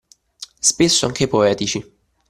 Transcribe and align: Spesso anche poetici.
Spesso 0.59 1.05
anche 1.05 1.27
poetici. 1.27 1.97